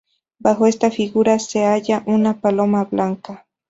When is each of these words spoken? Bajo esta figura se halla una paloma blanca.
Bajo 0.39 0.65
esta 0.65 0.89
figura 0.89 1.37
se 1.37 1.63
halla 1.67 2.01
una 2.07 2.41
paloma 2.41 2.85
blanca. 2.85 3.45